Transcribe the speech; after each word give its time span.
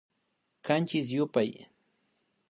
Kanchis 0.65 1.09
yupay 1.15 1.51